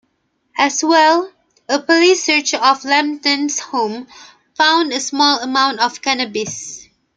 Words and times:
As 0.57 0.83
well, 0.83 1.31
a 1.69 1.79
police 1.79 2.25
search 2.25 2.55
of 2.55 2.83
Lambton's 2.83 3.59
home 3.59 4.07
found 4.55 4.91
a 4.91 4.99
small 4.99 5.37
amount 5.41 5.79
of 5.79 6.01
cannabis. 6.01 6.87